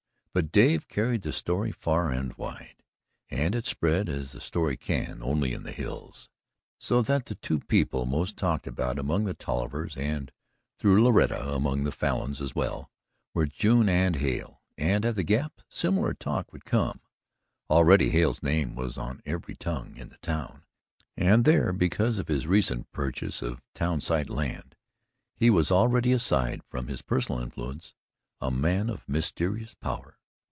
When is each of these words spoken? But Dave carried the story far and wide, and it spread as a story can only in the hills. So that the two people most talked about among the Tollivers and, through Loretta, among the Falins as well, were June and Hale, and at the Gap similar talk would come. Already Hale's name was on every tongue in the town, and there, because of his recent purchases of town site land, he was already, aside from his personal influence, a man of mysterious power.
But 0.33 0.49
Dave 0.53 0.87
carried 0.87 1.23
the 1.23 1.33
story 1.33 1.73
far 1.73 2.09
and 2.09 2.33
wide, 2.37 2.85
and 3.29 3.53
it 3.53 3.65
spread 3.65 4.07
as 4.07 4.33
a 4.33 4.39
story 4.39 4.77
can 4.77 5.21
only 5.21 5.51
in 5.51 5.63
the 5.63 5.73
hills. 5.73 6.29
So 6.77 7.01
that 7.01 7.25
the 7.25 7.35
two 7.35 7.59
people 7.59 8.05
most 8.05 8.37
talked 8.37 8.65
about 8.65 8.97
among 8.97 9.25
the 9.25 9.33
Tollivers 9.33 9.97
and, 9.97 10.31
through 10.79 11.03
Loretta, 11.03 11.49
among 11.49 11.83
the 11.83 11.91
Falins 11.91 12.39
as 12.39 12.55
well, 12.55 12.89
were 13.33 13.45
June 13.45 13.89
and 13.89 14.15
Hale, 14.15 14.61
and 14.77 15.03
at 15.03 15.15
the 15.15 15.23
Gap 15.23 15.59
similar 15.67 16.13
talk 16.13 16.53
would 16.53 16.63
come. 16.63 17.01
Already 17.69 18.11
Hale's 18.11 18.41
name 18.41 18.73
was 18.73 18.97
on 18.97 19.21
every 19.25 19.57
tongue 19.57 19.97
in 19.97 20.07
the 20.07 20.17
town, 20.19 20.63
and 21.17 21.43
there, 21.43 21.73
because 21.73 22.19
of 22.19 22.29
his 22.29 22.47
recent 22.47 22.89
purchases 22.93 23.41
of 23.41 23.61
town 23.75 23.99
site 23.99 24.29
land, 24.29 24.77
he 25.35 25.49
was 25.49 25.73
already, 25.73 26.13
aside 26.13 26.63
from 26.69 26.87
his 26.87 27.01
personal 27.01 27.41
influence, 27.41 27.93
a 28.39 28.49
man 28.49 28.89
of 28.89 29.03
mysterious 29.09 29.73
power. 29.73 30.17